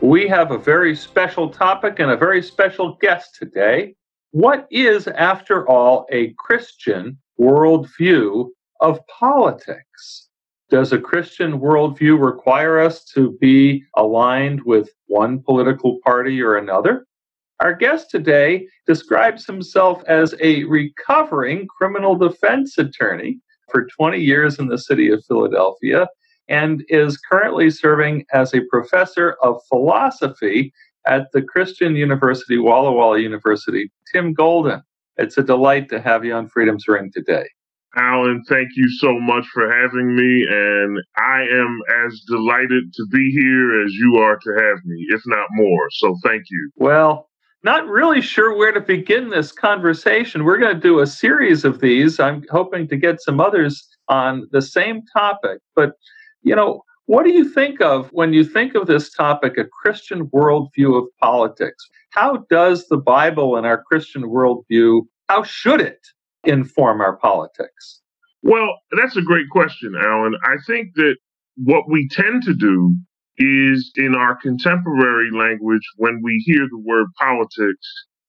We 0.00 0.28
have 0.28 0.52
a 0.52 0.58
very 0.58 0.94
special 0.94 1.50
topic 1.50 1.98
and 1.98 2.12
a 2.12 2.16
very 2.16 2.40
special 2.40 2.94
guest 3.00 3.34
today. 3.34 3.96
What 4.30 4.68
is, 4.70 5.08
after 5.08 5.68
all, 5.68 6.06
a 6.12 6.34
Christian 6.38 7.18
worldview 7.40 8.48
of 8.80 9.00
politics? 9.08 10.28
Does 10.70 10.92
a 10.92 11.00
Christian 11.00 11.58
worldview 11.58 12.24
require 12.24 12.78
us 12.78 13.04
to 13.06 13.36
be 13.40 13.82
aligned 13.96 14.62
with 14.62 14.88
one 15.06 15.42
political 15.42 15.98
party 16.04 16.40
or 16.40 16.56
another? 16.56 17.04
Our 17.58 17.74
guest 17.74 18.08
today 18.08 18.68
describes 18.86 19.46
himself 19.46 20.04
as 20.06 20.32
a 20.40 20.62
recovering 20.64 21.66
criminal 21.66 22.14
defense 22.14 22.78
attorney 22.78 23.40
for 23.68 23.88
20 23.98 24.20
years 24.20 24.60
in 24.60 24.68
the 24.68 24.78
city 24.78 25.10
of 25.10 25.24
Philadelphia 25.24 26.06
and 26.48 26.84
is 26.88 27.18
currently 27.18 27.70
serving 27.70 28.24
as 28.32 28.54
a 28.54 28.62
professor 28.70 29.36
of 29.42 29.60
philosophy 29.68 30.72
at 31.06 31.26
the 31.32 31.42
Christian 31.42 31.96
University, 31.96 32.58
Walla 32.58 32.92
Walla 32.92 33.18
University. 33.18 33.90
Tim 34.12 34.34
Golden, 34.34 34.82
it's 35.16 35.38
a 35.38 35.42
delight 35.42 35.88
to 35.90 36.00
have 36.00 36.24
you 36.24 36.34
on 36.34 36.48
Freedom's 36.48 36.86
Ring 36.88 37.10
today. 37.12 37.46
Alan, 37.96 38.44
thank 38.48 38.68
you 38.76 38.88
so 38.98 39.18
much 39.18 39.46
for 39.52 39.72
having 39.72 40.14
me, 40.14 40.46
and 40.48 40.98
I 41.16 41.42
am 41.42 41.80
as 42.04 42.20
delighted 42.28 42.92
to 42.92 43.06
be 43.10 43.30
here 43.32 43.82
as 43.82 43.92
you 43.94 44.16
are 44.18 44.36
to 44.36 44.50
have 44.50 44.84
me, 44.84 45.06
if 45.08 45.22
not 45.26 45.46
more. 45.52 45.88
So 45.92 46.14
thank 46.22 46.44
you. 46.50 46.70
Well, 46.76 47.28
not 47.64 47.88
really 47.88 48.20
sure 48.20 48.56
where 48.56 48.72
to 48.72 48.80
begin 48.80 49.30
this 49.30 49.50
conversation. 49.50 50.44
We're 50.44 50.58
going 50.58 50.74
to 50.74 50.80
do 50.80 51.00
a 51.00 51.06
series 51.06 51.64
of 51.64 51.80
these. 51.80 52.20
I'm 52.20 52.44
hoping 52.50 52.86
to 52.88 52.96
get 52.96 53.20
some 53.20 53.40
others 53.40 53.88
on 54.08 54.46
the 54.52 54.62
same 54.62 55.02
topic, 55.16 55.58
but 55.74 55.92
you 56.48 56.56
know, 56.56 56.82
what 57.04 57.24
do 57.24 57.32
you 57.32 57.46
think 57.48 57.80
of 57.82 58.08
when 58.12 58.32
you 58.32 58.42
think 58.42 58.74
of 58.74 58.86
this 58.86 59.10
topic, 59.10 59.58
a 59.58 59.66
Christian 59.82 60.28
worldview 60.28 60.96
of 60.96 61.04
politics? 61.20 61.84
How 62.10 62.46
does 62.48 62.88
the 62.88 62.96
Bible 62.96 63.56
and 63.56 63.66
our 63.66 63.82
Christian 63.82 64.22
worldview, 64.22 65.02
how 65.28 65.42
should 65.42 65.82
it 65.82 66.00
inform 66.44 67.02
our 67.02 67.16
politics? 67.18 68.00
Well, 68.42 68.68
that's 68.96 69.16
a 69.16 69.22
great 69.22 69.50
question, 69.50 69.92
Alan. 69.94 70.36
I 70.44 70.56
think 70.66 70.94
that 70.94 71.16
what 71.56 71.84
we 71.90 72.08
tend 72.08 72.44
to 72.44 72.54
do 72.54 72.96
is 73.36 73.92
in 73.96 74.14
our 74.14 74.36
contemporary 74.36 75.30
language, 75.30 75.82
when 75.96 76.20
we 76.22 76.42
hear 76.46 76.66
the 76.70 76.78
word 76.78 77.08
politics, 77.18 77.86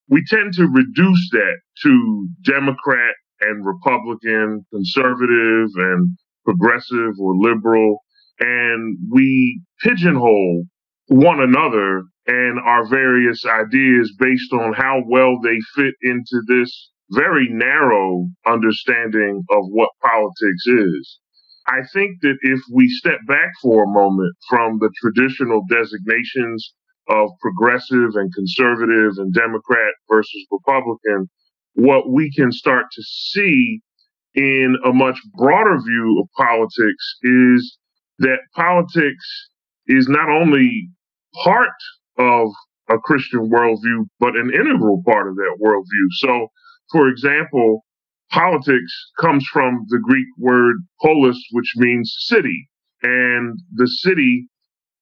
we 0.09 0.25
tend 0.25 0.53
to 0.55 0.67
reduce 0.67 1.29
that 1.31 1.57
to 1.83 2.27
Democrat 2.43 3.15
and 3.41 3.65
Republican, 3.65 4.65
conservative 4.73 5.69
and 5.75 6.17
progressive 6.43 7.13
or 7.19 7.35
liberal, 7.37 8.01
and 8.39 8.97
we 9.11 9.61
pigeonhole 9.81 10.65
one 11.07 11.41
another 11.41 12.03
and 12.27 12.59
our 12.59 12.87
various 12.87 13.45
ideas 13.45 14.13
based 14.19 14.53
on 14.53 14.73
how 14.73 15.01
well 15.07 15.39
they 15.41 15.57
fit 15.75 15.95
into 16.01 16.41
this 16.47 16.91
very 17.11 17.47
narrow 17.49 18.27
understanding 18.45 19.43
of 19.49 19.65
what 19.69 19.89
politics 20.01 20.67
is. 20.67 21.19
I 21.67 21.81
think 21.93 22.17
that 22.21 22.37
if 22.41 22.59
we 22.73 22.87
step 22.87 23.19
back 23.27 23.51
for 23.61 23.83
a 23.83 23.87
moment 23.87 24.35
from 24.47 24.79
the 24.79 24.91
traditional 25.01 25.63
designations 25.69 26.73
of 27.09 27.29
progressive 27.41 28.15
and 28.15 28.33
conservative 28.33 29.13
and 29.17 29.33
Democrat 29.33 29.93
versus 30.09 30.45
Republican, 30.51 31.29
what 31.73 32.11
we 32.11 32.31
can 32.31 32.51
start 32.51 32.85
to 32.91 33.03
see 33.03 33.81
in 34.35 34.75
a 34.85 34.93
much 34.93 35.19
broader 35.35 35.77
view 35.81 36.21
of 36.21 36.27
politics 36.37 37.15
is 37.23 37.78
that 38.19 38.39
politics 38.55 39.49
is 39.87 40.07
not 40.07 40.29
only 40.29 40.89
part 41.43 41.69
of 42.17 42.49
a 42.89 42.97
Christian 42.97 43.49
worldview, 43.49 44.05
but 44.19 44.35
an 44.35 44.51
integral 44.53 45.01
part 45.05 45.27
of 45.27 45.35
that 45.35 45.57
worldview. 45.61 46.07
So, 46.11 46.47
for 46.91 47.07
example, 47.07 47.85
politics 48.31 49.11
comes 49.19 49.47
from 49.51 49.85
the 49.89 49.99
Greek 49.99 50.25
word 50.37 50.77
polis, 51.01 51.39
which 51.51 51.73
means 51.77 52.15
city. 52.19 52.67
And 53.03 53.57
the 53.73 53.87
city 53.87 54.47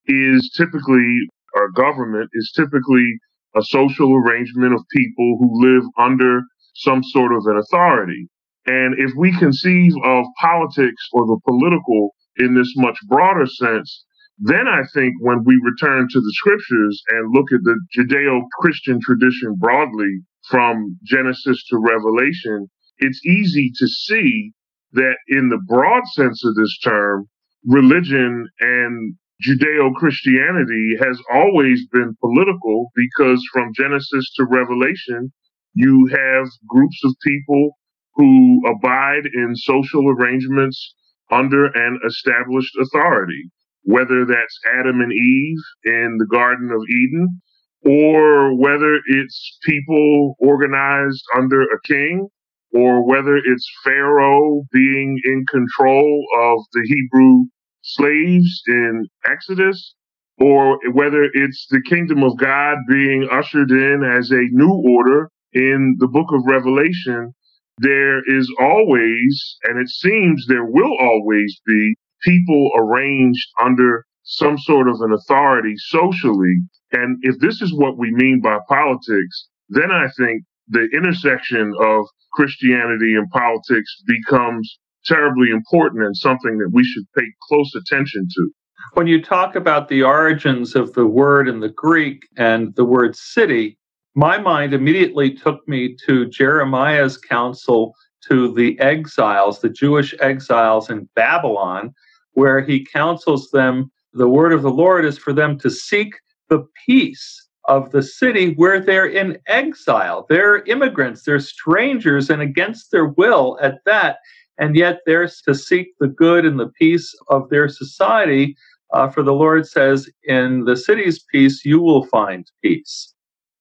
is 0.05 0.51
typically, 0.55 1.27
our 1.55 1.69
government 1.69 2.29
is 2.33 2.51
typically 2.55 3.17
a 3.55 3.63
social 3.63 4.13
arrangement 4.13 4.73
of 4.73 4.81
people 4.95 5.37
who 5.39 5.65
live 5.65 5.83
under 5.97 6.41
some 6.75 7.01
sort 7.03 7.33
of 7.33 7.45
an 7.47 7.57
authority. 7.57 8.29
And 8.67 8.95
if 8.99 9.11
we 9.17 9.37
conceive 9.39 9.93
of 10.03 10.25
politics 10.39 11.07
or 11.13 11.25
the 11.25 11.39
political 11.47 12.11
in 12.39 12.55
this 12.55 12.73
much 12.77 12.97
broader 13.07 13.45
sense, 13.45 14.05
then 14.39 14.67
I 14.67 14.83
think 14.93 15.15
when 15.19 15.43
we 15.43 15.59
return 15.63 16.07
to 16.09 16.19
the 16.19 16.33
scriptures 16.35 17.01
and 17.09 17.33
look 17.33 17.51
at 17.51 17.63
the 17.63 17.79
Judeo 17.97 18.41
Christian 18.59 18.99
tradition 19.01 19.55
broadly, 19.59 20.21
from 20.49 20.97
Genesis 21.03 21.63
to 21.69 21.77
Revelation, 21.77 22.69
it's 22.99 23.25
easy 23.25 23.71
to 23.77 23.87
see 23.87 24.51
that 24.93 25.15
in 25.27 25.49
the 25.49 25.61
broad 25.67 26.03
sense 26.07 26.43
of 26.45 26.55
this 26.55 26.77
term, 26.83 27.27
religion 27.65 28.47
and 28.59 29.15
Judeo 29.45 29.93
Christianity 29.95 30.95
has 30.99 31.21
always 31.31 31.85
been 31.91 32.15
political 32.21 32.87
because 32.95 33.43
from 33.53 33.73
Genesis 33.75 34.31
to 34.37 34.45
Revelation, 34.45 35.31
you 35.73 36.07
have 36.07 36.47
groups 36.67 36.99
of 37.03 37.13
people 37.25 37.71
who 38.15 38.63
abide 38.67 39.27
in 39.31 39.55
social 39.55 40.09
arrangements 40.09 40.95
under 41.31 41.67
an 41.67 41.99
established 42.07 42.75
authority, 42.81 43.51
whether 43.83 44.25
that's 44.25 44.59
Adam 44.79 45.01
and 45.01 45.13
Eve 45.13 45.59
in 45.85 46.17
the 46.19 46.27
Garden 46.31 46.71
of 46.71 46.81
Eden, 46.89 47.41
or 47.85 48.57
whether 48.59 48.99
it's 49.07 49.59
people 49.65 50.35
organized 50.39 51.23
under 51.37 51.63
a 51.63 51.81
king, 51.85 52.27
or 52.73 53.07
whether 53.07 53.37
it's 53.37 53.69
Pharaoh 53.85 54.63
being 54.73 55.19
in 55.25 55.45
control 55.51 56.25
of 56.41 56.59
the 56.73 56.83
Hebrew 56.87 57.45
slaves 57.83 58.63
in 58.67 59.07
Exodus, 59.29 59.95
or 60.39 60.79
whether 60.93 61.25
it's 61.33 61.67
the 61.71 61.81
kingdom 61.89 62.23
of 62.23 62.37
God 62.39 62.77
being 62.89 63.27
ushered 63.31 63.71
in 63.71 64.03
as 64.03 64.31
a 64.31 64.43
new 64.51 64.73
order 64.89 65.29
in 65.53 65.97
the 65.99 66.07
book 66.09 66.27
of 66.33 66.43
Revelation 66.47 67.33
there 67.79 68.19
is 68.27 68.51
always, 68.59 69.57
and 69.63 69.79
it 69.79 69.89
seems 69.89 70.45
there 70.47 70.65
will 70.65 70.95
always 70.99 71.59
be, 71.65 71.95
people 72.23 72.71
arranged 72.77 73.47
under 73.63 74.05
some 74.23 74.57
sort 74.57 74.89
of 74.89 74.99
an 75.01 75.13
authority 75.13 75.75
socially. 75.77 76.55
And 76.91 77.17
if 77.21 77.39
this 77.39 77.61
is 77.61 77.73
what 77.73 77.97
we 77.97 78.11
mean 78.11 78.41
by 78.41 78.57
politics, 78.67 79.47
then 79.69 79.91
I 79.91 80.07
think 80.17 80.43
the 80.67 80.89
intersection 80.93 81.73
of 81.81 82.05
Christianity 82.33 83.15
and 83.15 83.29
politics 83.29 84.03
becomes 84.05 84.79
terribly 85.05 85.49
important 85.49 86.03
and 86.03 86.15
something 86.17 86.57
that 86.57 86.71
we 86.73 86.83
should 86.83 87.05
pay 87.15 87.25
close 87.47 87.73
attention 87.75 88.27
to. 88.35 88.49
When 88.93 89.07
you 89.07 89.21
talk 89.21 89.55
about 89.55 89.87
the 89.87 90.03
origins 90.03 90.75
of 90.75 90.93
the 90.93 91.07
word 91.07 91.47
in 91.47 91.61
the 91.61 91.69
Greek 91.69 92.23
and 92.37 92.75
the 92.75 92.85
word 92.85 93.15
city, 93.15 93.76
my 94.17 94.39
mind 94.39 94.73
immediately 94.73 95.29
took 95.29 95.65
me 95.67 95.95
to 96.07 96.25
Jeremiah's 96.25 97.19
counsel 97.19 97.95
to 98.27 98.51
the 98.51 98.77
exiles, 98.79 99.61
the 99.61 99.69
Jewish 99.69 100.15
exiles 100.19 100.89
in 100.89 101.07
Babylon, 101.15 101.93
where 102.33 102.59
he 102.59 102.83
counsels 102.83 103.51
them 103.51 103.91
the 104.13 104.27
word 104.27 104.53
of 104.53 104.63
the 104.63 104.71
Lord 104.71 105.05
is 105.05 105.19
for 105.19 105.33
them 105.33 105.59
to 105.59 105.69
seek 105.69 106.15
the 106.49 106.65
peace 106.83 107.47
of 107.65 107.91
the 107.91 108.01
city 108.01 108.55
where 108.55 108.79
they're 108.79 109.05
in 109.05 109.37
exile. 109.45 110.25
They're 110.27 110.63
immigrants, 110.63 111.21
they're 111.21 111.39
strangers, 111.39 112.31
and 112.31 112.41
against 112.41 112.89
their 112.89 113.05
will 113.05 113.59
at 113.61 113.83
that. 113.85 114.17
And 114.57 114.75
yet 114.75 115.01
they're 115.05 115.29
to 115.45 115.53
seek 115.53 115.89
the 115.99 116.07
good 116.07 116.43
and 116.43 116.59
the 116.59 116.71
peace 116.79 117.13
of 117.27 117.49
their 117.49 117.69
society. 117.69 118.57
Uh, 118.91 119.09
for 119.09 119.21
the 119.21 119.33
Lord 119.33 119.67
says, 119.67 120.09
In 120.23 120.65
the 120.65 120.75
city's 120.75 121.19
peace, 121.31 121.63
you 121.63 121.79
will 121.79 122.05
find 122.07 122.49
peace. 122.63 123.13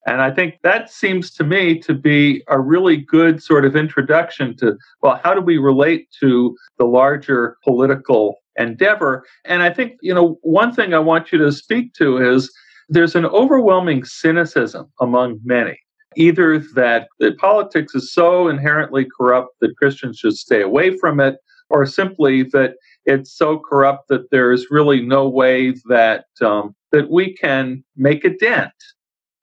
And 0.07 0.23
I 0.23 0.31
think 0.31 0.55
that 0.63 0.91
seems 0.91 1.33
to 1.33 1.45
me 1.45 1.79
to 1.81 1.93
be 1.93 2.43
a 2.49 2.61
really 2.61 2.97
good 2.97 3.43
sort 3.43 3.65
of 3.65 3.75
introduction 3.75 4.57
to, 4.59 4.77
well, 5.03 5.21
how 5.23 5.35
do 5.35 5.41
we 5.41 5.59
relate 5.59 6.09
to 6.21 6.57
the 6.79 6.85
larger 6.85 7.57
political 7.65 8.37
endeavor? 8.57 9.25
And 9.45 9.63
I 9.63 9.71
think, 9.71 9.95
you 10.01 10.15
know, 10.15 10.39
one 10.43 10.73
thing 10.73 10.95
I 10.95 11.01
want 11.01 11.33
you 11.33 11.39
to 11.39 11.51
speak 11.51 11.93
to 11.95 12.19
is 12.19 12.53
there's 12.89 13.17
an 13.17 13.27
overwhelming 13.27 14.05
cynicism 14.05 14.93
among 15.01 15.41
many 15.45 15.77
either 16.17 16.59
that, 16.75 17.09
politics 17.39 17.95
is 17.95 18.13
so 18.13 18.49
inherently 18.49 19.07
corrupt 19.17 19.51
that 19.61 19.77
Christians 19.77 20.19
should 20.19 20.37
stay 20.37 20.63
away 20.63 20.97
from 20.97 21.21
it, 21.21 21.37
or 21.69 21.87
simply 21.87 22.43
that 22.43 22.75
it's 23.05 23.37
so 23.37 23.59
corrupt 23.59 24.09
that 24.09 24.31
there's 24.31 24.67
really 24.71 25.01
no 25.01 25.29
way 25.29 25.75
that 25.89 26.25
um, 26.41 26.75
that 26.93 27.11
we 27.11 27.35
can 27.35 27.85
make 27.97 28.25
a 28.25 28.31
dent. 28.31 28.73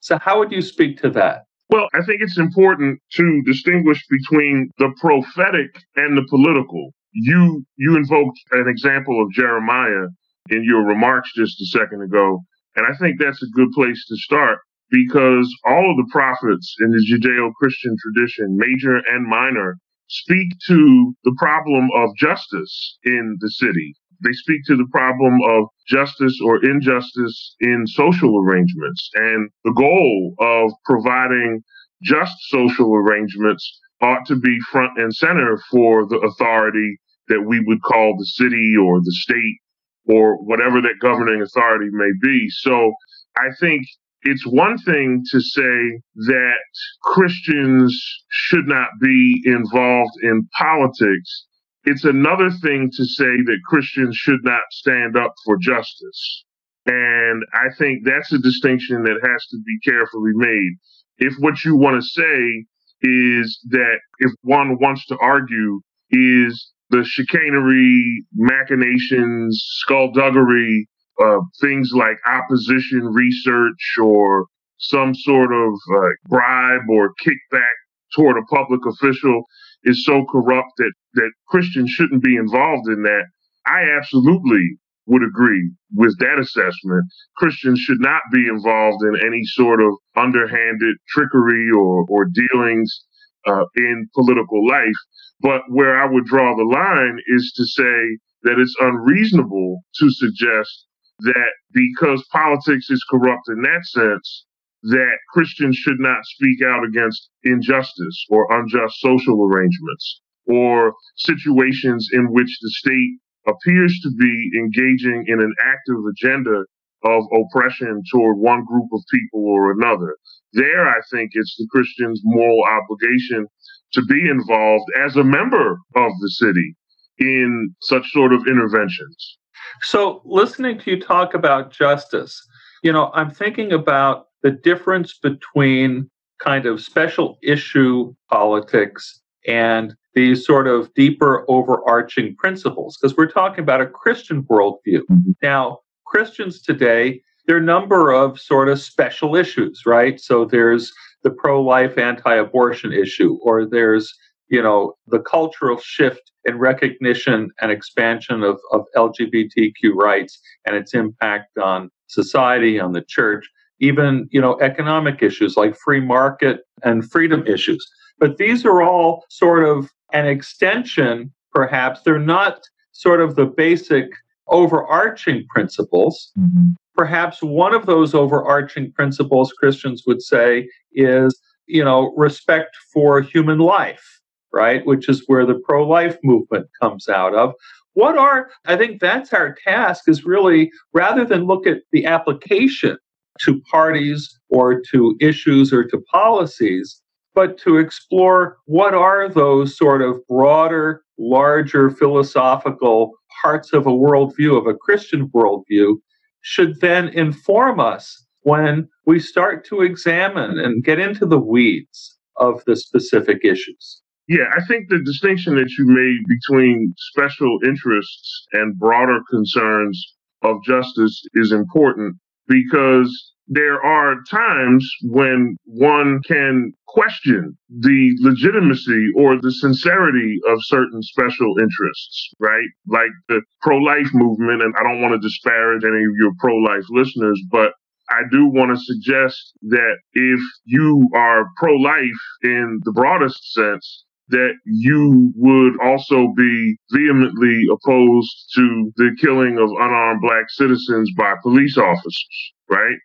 So, 0.04 0.18
how 0.20 0.38
would 0.38 0.52
you 0.52 0.60
speak 0.60 1.00
to 1.00 1.08
that? 1.16 1.44
Well, 1.70 1.88
I 1.94 2.04
think 2.04 2.20
it's 2.20 2.36
important 2.36 3.00
to 3.12 3.42
distinguish 3.46 4.04
between 4.10 4.68
the 4.76 4.92
prophetic 5.00 5.70
and 5.96 6.14
the 6.14 6.26
political. 6.28 6.92
You 7.14 7.64
you 7.78 7.96
invoked 7.96 8.38
an 8.50 8.68
example 8.68 9.22
of 9.22 9.32
Jeremiah 9.32 10.08
in 10.50 10.62
your 10.62 10.84
remarks 10.84 11.32
just 11.34 11.58
a 11.58 11.66
second 11.78 12.02
ago, 12.02 12.40
and 12.76 12.84
I 12.84 12.94
think 12.98 13.18
that's 13.18 13.42
a 13.42 13.56
good 13.56 13.72
place 13.72 14.04
to 14.08 14.16
start 14.16 14.58
because 14.90 15.48
all 15.64 15.90
of 15.90 15.96
the 15.96 16.12
prophets 16.12 16.76
in 16.80 16.90
the 16.90 17.02
Judeo-Christian 17.08 17.96
tradition, 18.04 18.58
major 18.58 18.96
and 19.10 19.26
minor, 19.26 19.78
speak 20.08 20.48
to 20.68 21.14
the 21.24 21.34
problem 21.38 21.88
of 21.96 22.14
justice 22.18 22.98
in 23.04 23.38
the 23.40 23.48
city. 23.48 23.94
They 24.22 24.32
speak 24.32 24.60
to 24.66 24.76
the 24.76 24.88
problem 24.92 25.38
of 25.48 25.68
justice 25.88 26.38
or 26.44 26.64
injustice 26.64 27.56
in 27.60 27.86
social 27.86 28.38
arrangements. 28.40 29.10
And 29.14 29.50
the 29.64 29.72
goal 29.72 30.34
of 30.40 30.72
providing 30.84 31.62
just 32.02 32.34
social 32.48 32.94
arrangements 32.94 33.80
ought 34.02 34.26
to 34.26 34.36
be 34.36 34.58
front 34.70 34.98
and 34.98 35.14
center 35.14 35.58
for 35.70 36.06
the 36.06 36.18
authority 36.18 36.98
that 37.28 37.42
we 37.46 37.60
would 37.66 37.82
call 37.82 38.16
the 38.18 38.26
city 38.26 38.74
or 38.76 39.00
the 39.00 39.12
state 39.12 39.58
or 40.06 40.36
whatever 40.44 40.80
that 40.82 41.00
governing 41.00 41.40
authority 41.40 41.88
may 41.92 42.10
be. 42.20 42.48
So 42.50 42.92
I 43.36 43.48
think 43.58 43.82
it's 44.22 44.46
one 44.46 44.78
thing 44.78 45.22
to 45.30 45.40
say 45.40 46.00
that 46.26 46.64
Christians 47.02 47.98
should 48.30 48.66
not 48.66 48.88
be 49.00 49.42
involved 49.44 50.12
in 50.22 50.48
politics. 50.58 51.46
It's 51.84 52.04
another 52.04 52.50
thing 52.50 52.90
to 52.92 53.04
say 53.04 53.42
that 53.44 53.58
Christians 53.66 54.16
should 54.16 54.42
not 54.42 54.62
stand 54.70 55.16
up 55.16 55.34
for 55.44 55.56
justice. 55.58 56.44
And 56.86 57.42
I 57.54 57.74
think 57.78 58.04
that's 58.04 58.32
a 58.32 58.38
distinction 58.38 59.04
that 59.04 59.20
has 59.22 59.46
to 59.50 59.58
be 59.64 59.78
carefully 59.84 60.32
made. 60.34 60.72
If 61.18 61.34
what 61.38 61.64
you 61.64 61.76
want 61.76 62.02
to 62.02 62.06
say 62.06 62.64
is 63.02 63.60
that 63.70 63.98
if 64.18 64.32
one 64.42 64.78
wants 64.80 65.06
to 65.06 65.18
argue 65.20 65.80
is 66.10 66.70
the 66.90 67.04
chicanery, 67.04 68.24
machinations, 68.34 69.62
skullduggery 69.80 70.88
uh, 71.22 71.38
things 71.60 71.92
like 71.94 72.16
opposition 72.26 73.04
research 73.04 73.96
or 74.02 74.46
some 74.78 75.14
sort 75.14 75.52
of 75.52 75.72
uh, 75.96 76.08
bribe 76.28 76.82
or 76.90 77.12
kickback 77.24 77.76
toward 78.14 78.36
a 78.36 78.54
public 78.54 78.80
official 78.86 79.44
is 79.84 80.04
so 80.04 80.24
corrupt 80.30 80.70
that, 80.78 80.92
that 81.14 81.30
Christians 81.48 81.90
shouldn't 81.90 82.22
be 82.22 82.36
involved 82.36 82.88
in 82.88 83.02
that. 83.02 83.24
I 83.66 83.96
absolutely 83.96 84.78
would 85.06 85.22
agree 85.22 85.70
with 85.94 86.18
that 86.18 86.38
assessment. 86.38 87.04
Christians 87.36 87.78
should 87.80 88.00
not 88.00 88.22
be 88.32 88.46
involved 88.48 89.04
in 89.04 89.26
any 89.26 89.42
sort 89.44 89.80
of 89.80 89.92
underhanded 90.16 90.96
trickery 91.08 91.68
or, 91.76 92.06
or 92.08 92.26
dealings 92.26 93.04
uh, 93.46 93.64
in 93.76 94.08
political 94.14 94.66
life. 94.66 95.00
But 95.40 95.62
where 95.68 96.00
I 96.00 96.06
would 96.10 96.24
draw 96.24 96.56
the 96.56 96.64
line 96.64 97.18
is 97.36 97.52
to 97.56 97.66
say 97.66 98.18
that 98.44 98.58
it's 98.58 98.74
unreasonable 98.80 99.82
to 100.00 100.10
suggest 100.10 100.86
that 101.20 101.52
because 101.72 102.24
politics 102.32 102.90
is 102.90 103.04
corrupt 103.10 103.48
in 103.48 103.62
that 103.62 103.84
sense, 103.84 104.46
that 104.84 105.16
Christians 105.32 105.76
should 105.76 105.98
not 105.98 106.24
speak 106.24 106.58
out 106.66 106.84
against 106.84 107.30
injustice 107.42 108.26
or 108.28 108.46
unjust 108.50 109.00
social 109.00 109.44
arrangements 109.44 110.20
or 110.46 110.94
situations 111.16 112.08
in 112.12 112.26
which 112.32 112.58
the 112.60 112.70
state 112.70 113.18
appears 113.46 113.98
to 114.02 114.10
be 114.18 114.50
engaging 114.58 115.24
in 115.26 115.40
an 115.40 115.54
active 115.64 116.02
agenda 116.10 116.64
of 117.04 117.24
oppression 117.32 118.02
toward 118.12 118.38
one 118.38 118.64
group 118.64 118.88
of 118.92 119.00
people 119.10 119.44
or 119.44 119.72
another. 119.72 120.16
There, 120.52 120.86
I 120.86 121.00
think 121.10 121.30
it's 121.32 121.56
the 121.58 121.66
Christian's 121.70 122.20
moral 122.24 122.64
obligation 122.64 123.46
to 123.92 124.02
be 124.04 124.28
involved 124.28 124.84
as 125.02 125.16
a 125.16 125.24
member 125.24 125.78
of 125.96 126.12
the 126.20 126.30
city 126.30 126.76
in 127.18 127.74
such 127.80 128.10
sort 128.10 128.32
of 128.32 128.46
interventions. 128.46 129.38
So, 129.82 130.22
listening 130.24 130.78
to 130.80 130.90
you 130.90 131.00
talk 131.00 131.34
about 131.34 131.70
justice, 131.70 132.40
you 132.82 132.92
know, 132.92 133.10
I'm 133.14 133.30
thinking 133.30 133.72
about 133.72 134.28
the 134.44 134.50
difference 134.52 135.14
between 135.14 136.08
kind 136.38 136.66
of 136.66 136.80
special 136.80 137.38
issue 137.42 138.14
politics 138.30 139.20
and 139.48 139.96
these 140.14 140.46
sort 140.46 140.68
of 140.68 140.92
deeper 140.94 141.44
overarching 141.48 142.36
principles, 142.36 142.96
because 142.96 143.16
we're 143.16 143.30
talking 143.30 143.64
about 143.64 143.80
a 143.80 143.86
Christian 143.86 144.44
worldview. 144.44 145.00
Mm-hmm. 145.10 145.32
Now, 145.42 145.78
Christians 146.06 146.60
today, 146.60 147.22
there 147.46 147.56
are 147.56 147.60
a 147.60 147.62
number 147.62 148.12
of 148.12 148.38
sort 148.38 148.68
of 148.68 148.80
special 148.80 149.34
issues, 149.34 149.82
right? 149.86 150.20
So 150.20 150.44
there's 150.44 150.92
the 151.22 151.30
pro 151.30 151.62
life, 151.62 151.96
anti 151.96 152.34
abortion 152.34 152.92
issue, 152.92 153.38
or 153.42 153.66
there's, 153.66 154.14
you 154.48 154.62
know, 154.62 154.94
the 155.06 155.20
cultural 155.20 155.78
shift 155.78 156.30
in 156.44 156.58
recognition 156.58 157.50
and 157.62 157.72
expansion 157.72 158.42
of, 158.42 158.60
of 158.72 158.84
LGBTQ 158.94 159.94
rights 159.94 160.38
and 160.66 160.76
its 160.76 160.92
impact 160.92 161.56
on 161.56 161.90
society, 162.08 162.78
on 162.78 162.92
the 162.92 163.02
church, 163.02 163.48
even 163.84 164.28
you 164.30 164.40
know 164.40 164.58
economic 164.60 165.22
issues 165.22 165.56
like 165.56 165.76
free 165.76 166.00
market 166.00 166.60
and 166.82 167.08
freedom 167.10 167.46
issues. 167.46 167.84
But 168.18 168.36
these 168.36 168.64
are 168.64 168.82
all 168.82 169.24
sort 169.28 169.64
of 169.64 169.90
an 170.12 170.26
extension, 170.26 171.32
perhaps. 171.52 172.00
They're 172.02 172.18
not 172.18 172.60
sort 172.92 173.20
of 173.20 173.36
the 173.36 173.46
basic 173.46 174.06
overarching 174.48 175.46
principles. 175.48 176.30
Mm-hmm. 176.38 176.72
Perhaps 176.94 177.42
one 177.42 177.74
of 177.74 177.86
those 177.86 178.14
overarching 178.14 178.92
principles 178.92 179.52
Christians 179.52 180.04
would 180.06 180.22
say 180.22 180.68
is, 180.92 181.40
you 181.66 181.82
know, 181.82 182.14
respect 182.16 182.76
for 182.92 183.20
human 183.20 183.58
life 183.58 184.20
right? 184.54 184.86
Which 184.86 185.08
is 185.08 185.24
where 185.26 185.44
the 185.44 185.60
pro 185.66 185.86
life 185.86 186.16
movement 186.22 186.68
comes 186.80 187.08
out 187.08 187.34
of. 187.34 187.52
What 187.94 188.16
are, 188.16 188.50
I 188.64 188.76
think 188.76 189.00
that's 189.00 189.32
our 189.32 189.54
task 189.54 190.08
is 190.08 190.24
really 190.24 190.70
rather 190.92 191.24
than 191.24 191.44
look 191.44 191.66
at 191.66 191.78
the 191.92 192.06
application 192.06 192.96
to 193.40 193.60
parties 193.62 194.38
or 194.48 194.80
to 194.90 195.16
issues 195.20 195.72
or 195.72 195.84
to 195.84 195.98
policies, 196.12 197.00
but 197.34 197.58
to 197.58 197.78
explore 197.78 198.58
what 198.66 198.94
are 198.94 199.28
those 199.28 199.76
sort 199.76 200.02
of 200.02 200.16
broader, 200.28 201.02
larger 201.18 201.90
philosophical 201.90 203.12
parts 203.42 203.72
of 203.72 203.86
a 203.86 203.90
worldview, 203.90 204.56
of 204.56 204.66
a 204.66 204.74
Christian 204.74 205.28
worldview, 205.28 205.96
should 206.42 206.80
then 206.80 207.08
inform 207.08 207.80
us 207.80 208.24
when 208.42 208.88
we 209.06 209.18
start 209.18 209.64
to 209.66 209.80
examine 209.80 210.58
and 210.58 210.84
get 210.84 210.98
into 210.98 211.26
the 211.26 211.38
weeds 211.38 212.16
of 212.36 212.62
the 212.66 212.76
specific 212.76 213.44
issues. 213.44 214.02
Yeah, 214.28 214.50
I 214.56 214.64
think 214.64 214.88
the 214.88 215.02
distinction 215.04 215.56
that 215.56 215.70
you 215.78 215.86
made 215.86 216.20
between 216.28 216.94
special 216.96 217.58
interests 217.64 218.46
and 218.52 218.78
broader 218.78 219.20
concerns 219.30 220.14
of 220.42 220.62
justice 220.64 221.22
is 221.34 221.52
important 221.52 222.16
because 222.48 223.32
there 223.46 223.82
are 223.84 224.16
times 224.30 224.88
when 225.02 225.56
one 225.64 226.20
can 226.26 226.72
question 226.88 227.56
the 227.68 228.16
legitimacy 228.20 229.08
or 229.16 229.40
the 229.40 229.52
sincerity 229.52 230.38
of 230.48 230.58
certain 230.62 231.02
special 231.02 231.54
interests, 231.60 232.30
right? 232.38 232.68
Like 232.86 233.10
the 233.28 233.42
pro 233.60 233.76
life 233.78 234.08
movement. 234.14 234.62
And 234.62 234.74
I 234.78 234.82
don't 234.82 235.02
want 235.02 235.12
to 235.12 235.26
disparage 235.26 235.84
any 235.84 236.04
of 236.04 236.14
your 236.18 236.32
pro 236.38 236.56
life 236.56 236.84
listeners, 236.88 237.40
but 237.50 237.72
I 238.10 238.22
do 238.30 238.46
want 238.46 238.70
to 238.70 238.84
suggest 238.84 239.52
that 239.62 239.96
if 240.12 240.40
you 240.64 241.08
are 241.14 241.46
pro 241.56 241.74
life 241.74 242.22
in 242.42 242.80
the 242.84 242.92
broadest 242.92 243.52
sense, 243.52 244.04
that 244.28 244.54
you 244.64 245.32
would 245.36 245.74
also 245.82 246.32
be 246.36 246.76
vehemently 246.90 247.62
opposed 247.70 248.50
to 248.54 248.92
the 248.96 249.16
killing 249.20 249.58
of 249.58 249.70
unarmed 249.70 250.20
black 250.22 250.44
citizens 250.48 251.10
by 251.16 251.34
police 251.42 251.76
officers, 251.76 252.52
right? 252.70 252.98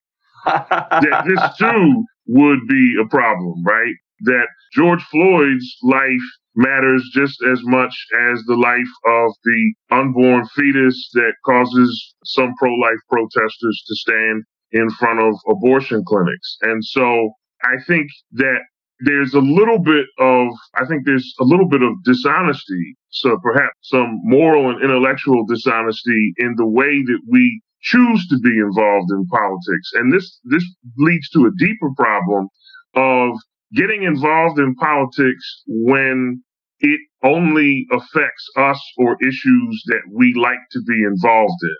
that 0.45 1.25
this 1.27 1.57
too 1.57 2.03
would 2.27 2.59
be 2.67 2.95
a 3.01 3.07
problem, 3.09 3.63
right? 3.65 3.95
That 4.21 4.47
George 4.73 5.03
Floyd's 5.11 5.75
life 5.83 6.29
matters 6.55 7.07
just 7.13 7.37
as 7.51 7.59
much 7.63 7.93
as 8.31 8.43
the 8.43 8.55
life 8.55 8.93
of 9.07 9.31
the 9.43 9.73
unborn 9.91 10.45
fetus 10.55 11.09
that 11.13 11.33
causes 11.45 12.15
some 12.25 12.53
pro 12.57 12.73
life 12.75 12.99
protesters 13.09 13.83
to 13.87 13.95
stand 13.95 14.43
in 14.71 14.89
front 14.91 15.19
of 15.21 15.35
abortion 15.49 16.03
clinics. 16.05 16.57
And 16.61 16.83
so 16.83 17.31
I 17.63 17.81
think 17.87 18.09
that 18.33 18.59
there's 19.01 19.33
a 19.33 19.39
little 19.39 19.79
bit 19.79 20.05
of, 20.19 20.47
I 20.75 20.85
think 20.85 21.05
there's 21.05 21.33
a 21.39 21.43
little 21.43 21.67
bit 21.67 21.81
of 21.81 21.93
dishonesty. 22.03 22.95
So 23.09 23.37
perhaps 23.41 23.75
some 23.83 24.19
moral 24.23 24.69
and 24.69 24.83
intellectual 24.83 25.45
dishonesty 25.45 26.33
in 26.37 26.55
the 26.57 26.67
way 26.67 27.03
that 27.03 27.19
we 27.29 27.61
choose 27.81 28.27
to 28.27 28.39
be 28.39 28.57
involved 28.57 29.11
in 29.11 29.25
politics. 29.27 29.91
And 29.95 30.11
this, 30.11 30.39
this 30.45 30.65
leads 30.97 31.29
to 31.31 31.45
a 31.45 31.51
deeper 31.57 31.89
problem 31.95 32.47
of 32.95 33.35
getting 33.73 34.03
involved 34.03 34.59
in 34.59 34.75
politics 34.75 35.63
when 35.67 36.43
it 36.79 36.99
only 37.23 37.87
affects 37.91 38.49
us 38.57 38.81
or 38.97 39.17
issues 39.21 39.83
that 39.87 40.01
we 40.11 40.33
like 40.35 40.59
to 40.71 40.81
be 40.87 41.03
involved 41.03 41.59
in. 41.63 41.77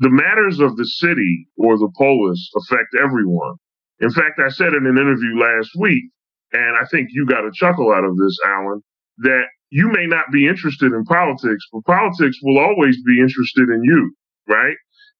The 0.00 0.10
matters 0.10 0.60
of 0.60 0.76
the 0.76 0.86
city 0.86 1.46
or 1.56 1.78
the 1.78 1.92
polis 1.96 2.50
affect 2.56 2.88
everyone. 3.02 3.54
In 4.00 4.10
fact, 4.10 4.40
I 4.44 4.48
said 4.50 4.74
in 4.74 4.86
an 4.86 4.98
interview 4.98 5.38
last 5.38 5.70
week, 5.78 6.04
and 6.52 6.76
I 6.76 6.86
think 6.90 7.08
you 7.12 7.26
got 7.26 7.44
a 7.44 7.50
chuckle 7.54 7.92
out 7.92 8.04
of 8.04 8.16
this, 8.16 8.36
Alan, 8.46 8.82
that 9.18 9.44
you 9.70 9.90
may 9.90 10.06
not 10.06 10.26
be 10.32 10.46
interested 10.46 10.92
in 10.92 11.04
politics, 11.04 11.64
but 11.72 11.84
politics 11.84 12.38
will 12.42 12.58
always 12.58 13.02
be 13.04 13.20
interested 13.20 13.68
in 13.68 13.80
you, 13.84 14.14
right? 14.48 14.76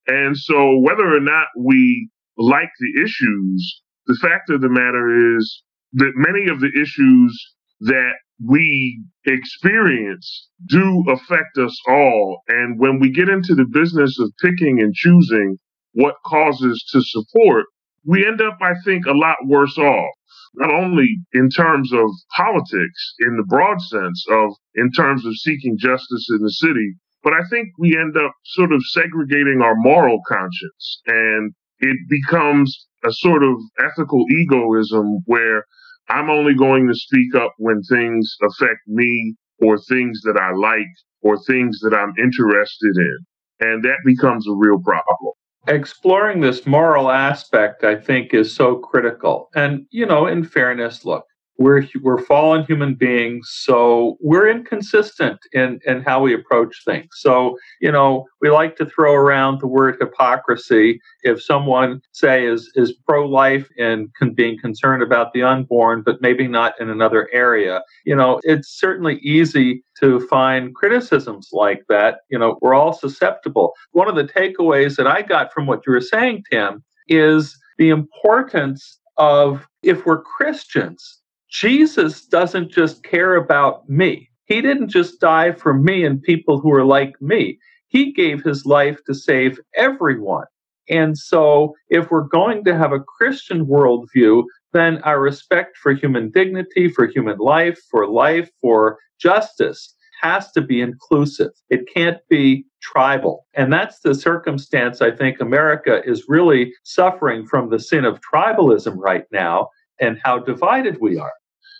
And 0.07 0.37
so 0.37 0.79
whether 0.79 1.15
or 1.15 1.21
not 1.21 1.47
we 1.57 2.09
like 2.37 2.69
the 2.79 3.01
issues, 3.01 3.81
the 4.07 4.17
fact 4.21 4.49
of 4.49 4.61
the 4.61 4.69
matter 4.69 5.37
is 5.37 5.63
that 5.93 6.11
many 6.15 6.49
of 6.49 6.59
the 6.59 6.71
issues 6.79 7.55
that 7.81 8.13
we 8.45 9.01
experience 9.25 10.49
do 10.67 11.03
affect 11.09 11.57
us 11.57 11.77
all. 11.87 12.41
And 12.47 12.79
when 12.79 12.99
we 12.99 13.11
get 13.11 13.29
into 13.29 13.55
the 13.55 13.65
business 13.71 14.19
of 14.19 14.31
picking 14.41 14.81
and 14.81 14.93
choosing 14.93 15.57
what 15.93 16.15
causes 16.25 16.83
to 16.91 17.01
support, 17.01 17.65
we 18.05 18.25
end 18.25 18.41
up, 18.41 18.57
I 18.61 18.73
think, 18.83 19.05
a 19.05 19.13
lot 19.13 19.37
worse 19.45 19.77
off. 19.77 20.13
Not 20.55 20.73
only 20.73 21.07
in 21.33 21.49
terms 21.49 21.91
of 21.93 22.09
politics 22.35 23.15
in 23.19 23.37
the 23.37 23.45
broad 23.47 23.81
sense 23.81 24.25
of 24.29 24.51
in 24.75 24.91
terms 24.91 25.25
of 25.25 25.35
seeking 25.35 25.77
justice 25.79 26.27
in 26.31 26.43
the 26.43 26.51
city, 26.51 26.95
but 27.23 27.33
I 27.33 27.41
think 27.49 27.69
we 27.79 27.97
end 27.97 28.17
up 28.17 28.33
sort 28.45 28.71
of 28.71 28.81
segregating 28.91 29.61
our 29.63 29.75
moral 29.75 30.19
conscience 30.27 31.01
and 31.07 31.53
it 31.79 31.97
becomes 32.09 32.87
a 33.03 33.11
sort 33.11 33.43
of 33.43 33.55
ethical 33.79 34.25
egoism 34.31 35.23
where 35.25 35.65
I'm 36.09 36.29
only 36.29 36.53
going 36.53 36.87
to 36.87 36.95
speak 36.95 37.35
up 37.35 37.53
when 37.57 37.81
things 37.89 38.35
affect 38.43 38.79
me 38.87 39.35
or 39.61 39.77
things 39.77 40.21
that 40.23 40.37
I 40.37 40.51
like 40.55 40.91
or 41.21 41.37
things 41.47 41.79
that 41.81 41.93
I'm 41.93 42.13
interested 42.17 42.95
in. 42.97 43.17
And 43.59 43.83
that 43.83 43.99
becomes 44.05 44.47
a 44.47 44.53
real 44.53 44.79
problem. 44.83 45.33
Exploring 45.67 46.41
this 46.41 46.65
moral 46.65 47.09
aspect, 47.09 47.83
I 47.83 47.95
think, 47.95 48.33
is 48.33 48.53
so 48.55 48.75
critical. 48.75 49.49
And, 49.55 49.85
you 49.91 50.05
know, 50.05 50.27
in 50.27 50.43
fairness, 50.43 51.05
look, 51.05 51.25
we're 51.57 51.87
we're 52.01 52.23
fallen 52.23 52.65
human 52.65 52.95
beings 52.95 53.49
so 53.51 54.17
we're 54.19 54.49
inconsistent 54.49 55.39
in 55.53 55.79
in 55.85 56.01
how 56.01 56.21
we 56.21 56.33
approach 56.33 56.83
things. 56.85 57.09
So 57.13 57.57
you 57.81 57.91
know 57.91 58.25
we 58.41 58.49
like 58.49 58.75
to 58.77 58.85
throw 58.85 59.13
around 59.13 59.61
the 59.61 59.67
word 59.67 59.97
hypocrisy. 59.99 60.99
If 61.23 61.41
someone 61.41 62.01
say 62.11 62.45
is 62.45 62.71
is 62.75 62.93
pro-life 63.07 63.69
and 63.77 64.09
con- 64.17 64.33
being 64.33 64.57
concerned 64.59 65.03
about 65.03 65.33
the 65.33 65.43
unborn 65.43 66.01
but 66.03 66.21
maybe 66.21 66.47
not 66.47 66.79
in 66.79 66.89
another 66.89 67.29
area 67.31 67.81
you 68.05 68.15
know 68.15 68.39
it's 68.43 68.69
certainly 68.69 69.17
easy 69.19 69.83
to 69.99 70.19
find 70.27 70.75
criticisms 70.75 71.49
like 71.51 71.83
that. 71.89 72.19
You 72.29 72.39
know 72.39 72.57
we're 72.61 72.73
all 72.73 72.93
susceptible. 72.93 73.73
One 73.91 74.09
of 74.09 74.15
the 74.15 74.23
takeaways 74.23 74.95
that 74.95 75.07
i 75.07 75.21
got 75.21 75.53
from 75.53 75.65
what 75.65 75.81
you 75.85 75.93
were 75.93 76.01
saying 76.01 76.43
tim 76.49 76.83
is 77.07 77.57
the 77.77 77.89
importance 77.89 78.99
of 79.17 79.67
if 79.83 80.05
we're 80.05 80.21
christians 80.21 81.22
Jesus 81.53 82.25
doesn't 82.25 82.71
just 82.71 83.03
care 83.03 83.35
about 83.35 83.87
me. 83.87 84.27
He 84.45 84.59
didn't 84.59 84.89
just 84.89 85.21
die 85.21 85.51
for 85.51 85.71
me 85.71 86.03
and 86.03 86.21
people 86.21 86.59
who 86.59 86.73
are 86.73 86.83
like 86.83 87.13
me. 87.21 87.59
He 87.87 88.11
gave 88.11 88.43
his 88.43 88.65
life 88.65 88.97
to 89.05 89.13
save 89.13 89.59
everyone. 89.75 90.47
And 90.89 91.15
so, 91.15 91.75
if 91.89 92.09
we're 92.09 92.27
going 92.27 92.63
to 92.65 92.75
have 92.75 92.91
a 92.91 92.99
Christian 92.99 93.67
worldview, 93.67 94.43
then 94.73 94.97
our 95.03 95.21
respect 95.21 95.77
for 95.77 95.93
human 95.93 96.31
dignity, 96.31 96.89
for 96.89 97.05
human 97.05 97.37
life, 97.37 97.79
for 97.89 98.07
life, 98.07 98.49
for 98.59 98.97
justice 99.19 99.95
has 100.21 100.51
to 100.53 100.61
be 100.61 100.81
inclusive. 100.81 101.51
It 101.69 101.87
can't 101.93 102.17
be 102.29 102.65
tribal. 102.81 103.45
And 103.53 103.71
that's 103.71 103.99
the 103.99 104.15
circumstance 104.15 105.01
I 105.01 105.11
think 105.11 105.39
America 105.39 106.01
is 106.03 106.25
really 106.27 106.73
suffering 106.83 107.45
from 107.45 107.69
the 107.69 107.79
sin 107.79 108.05
of 108.05 108.19
tribalism 108.21 108.95
right 108.97 109.25
now 109.31 109.69
and 109.99 110.19
how 110.23 110.39
divided 110.39 110.99
we 110.99 111.19
are. 111.19 111.31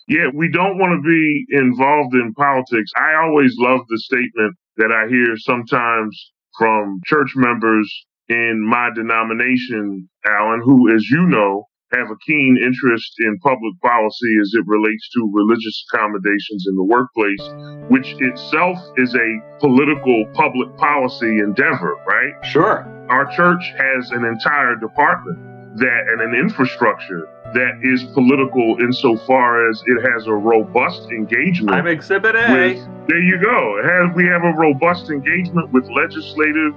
Yeah, 0.08 0.28
we 0.34 0.50
don't 0.50 0.78
want 0.78 1.02
to 1.02 1.08
be 1.08 1.46
involved 1.50 2.14
in 2.14 2.34
politics. 2.34 2.92
I 2.96 3.16
always 3.24 3.56
love 3.58 3.82
the 3.88 4.00
statement 4.00 4.56
that 4.78 4.92
I 4.92 5.08
hear 5.08 5.38
sometimes 5.38 6.32
from 6.58 7.00
church 7.06 7.34
members 7.36 8.06
in 8.30 8.62
my 8.62 8.90
denomination, 8.94 10.10
Alan, 10.26 10.62
who, 10.64 10.94
as 10.94 11.10
you 11.10 11.26
know, 11.28 11.68
have 11.94 12.10
a 12.10 12.18
keen 12.26 12.58
interest 12.58 13.14
in 13.20 13.38
public 13.40 13.80
policy 13.82 14.34
as 14.42 14.52
it 14.56 14.64
relates 14.66 15.10
to 15.14 15.32
religious 15.32 15.86
accommodations 15.88 16.66
in 16.68 16.76
the 16.76 16.84
workplace, 16.84 17.90
which 17.90 18.16
itself 18.20 18.78
is 18.98 19.14
a 19.14 19.60
political 19.60 20.26
public 20.34 20.76
policy 20.78 21.38
endeavor, 21.40 21.96
right? 22.08 22.34
Sure. 22.46 22.90
Our 23.10 23.26
church 23.36 23.74
has 23.78 24.10
an 24.12 24.26
entire 24.26 24.76
department 24.76 25.54
that 25.78 26.08
and 26.08 26.22
an 26.22 26.36
infrastructure 26.36 27.28
that 27.54 27.80
is 27.82 28.04
political 28.14 28.78
insofar 28.80 29.70
as 29.70 29.82
it 29.86 30.02
has 30.14 30.28
a 30.28 30.34
robust 30.34 31.04
engagement. 31.12 31.72
I'm 31.72 31.88
Exhibit 31.88 32.36
A. 32.36 32.52
With, 32.52 33.08
there 33.08 33.22
you 33.22 33.40
go. 33.42 33.82
Has, 33.84 34.16
we 34.16 34.26
have 34.26 34.44
a 34.44 34.54
robust 34.58 35.10
engagement 35.10 35.72
with 35.72 35.90
legislative 35.90 36.74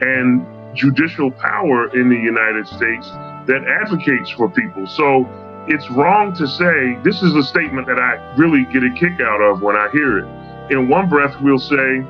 and 0.00 0.46
judicial 0.76 1.30
power 1.30 1.88
in 1.96 2.08
the 2.08 2.16
United 2.16 2.66
States 2.66 3.08
that 3.46 3.64
advocates 3.82 4.30
for 4.30 4.48
people. 4.50 4.86
So 4.86 5.26
it's 5.66 5.88
wrong 5.90 6.34
to 6.36 6.46
say, 6.46 6.98
this 7.02 7.22
is 7.22 7.34
a 7.34 7.42
statement 7.42 7.86
that 7.86 7.98
I 7.98 8.16
really 8.36 8.64
get 8.72 8.84
a 8.84 8.92
kick 8.94 9.20
out 9.20 9.40
of 9.40 9.62
when 9.62 9.76
I 9.76 9.88
hear 9.90 10.18
it. 10.18 10.72
In 10.72 10.88
one 10.88 11.08
breath, 11.08 11.34
we'll 11.40 11.58
say, 11.58 12.04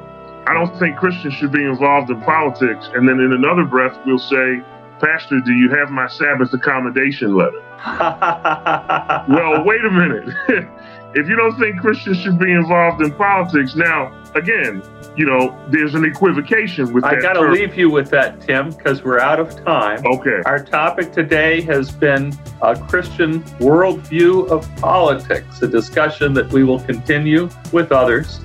I 0.47 0.55
don't 0.55 0.77
think 0.79 0.97
Christians 0.97 1.35
should 1.35 1.53
be 1.53 1.63
involved 1.63 2.11
in 2.11 2.21
politics. 2.23 2.89
And 2.95 3.09
then 3.09 3.21
in 3.21 3.33
another 3.33 3.65
breath, 3.65 3.97
we'll 4.07 4.19
say, 4.19 4.63
Pastor, 5.01 5.41
do 5.41 5.53
you 5.53 5.71
have 5.71 5.91
my 5.91 6.09
Sabbath 6.09 6.53
accommodation 6.53 7.37
letter? 7.37 7.61
well, 9.29 9.65
wait 9.65 9.85
a 9.85 9.91
minute. 9.91 10.29
if 11.15 11.29
you 11.29 11.37
don't 11.37 11.57
think 11.59 11.81
Christians 11.81 12.19
should 12.19 12.39
be 12.39 12.51
involved 12.51 13.01
in 13.03 13.13
politics, 13.13 13.77
now, 13.77 14.13
again, 14.35 14.83
you 15.17 15.27
know, 15.27 15.57
there's 15.69 15.95
an 15.95 16.05
equivocation 16.05 16.93
with 16.93 17.05
I 17.05 17.15
that. 17.15 17.19
I 17.19 17.23
got 17.23 17.33
to 17.35 17.51
leave 17.51 17.77
you 17.77 17.91
with 17.91 18.11
that, 18.11 18.41
Tim, 18.41 18.71
because 18.71 19.03
we're 19.03 19.21
out 19.21 19.41
of 19.41 19.65
time. 19.65 20.05
Okay. 20.05 20.43
Our 20.47 20.65
topic 20.65 21.13
today 21.13 21.61
has 21.63 21.91
been 21.91 22.37
a 22.63 22.77
Christian 22.77 23.43
worldview 23.61 24.49
of 24.49 24.69
politics, 24.77 25.63
a 25.63 25.69
discussion 25.69 26.33
that 26.35 26.53
we 26.53 26.65
will 26.65 26.81
continue 26.81 27.49
with 27.73 27.93
others. 27.93 28.41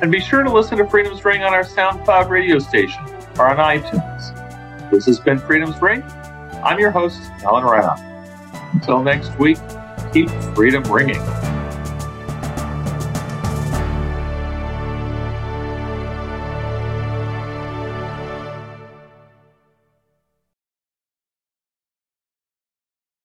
And 0.00 0.10
be 0.10 0.18
sure 0.18 0.42
to 0.42 0.50
listen 0.50 0.78
to 0.78 0.88
Freedom's 0.88 1.24
Ring 1.24 1.44
on 1.44 1.52
our 1.52 1.62
SoundCloud 1.62 2.28
radio 2.28 2.58
station 2.58 3.04
or 3.38 3.48
on 3.48 3.56
iTunes. 3.56 4.90
This 4.90 5.06
has 5.06 5.18
been 5.18 5.38
Freedom's 5.38 5.80
Ring. 5.80 6.02
I'm 6.64 6.78
your 6.78 6.90
host, 6.90 7.20
Alan 7.44 7.64
Reinach. 7.64 7.98
Until 8.74 9.02
next 9.02 9.36
week, 9.38 9.58
keep 10.12 10.30
freedom 10.54 10.82
ringing. 10.84 11.20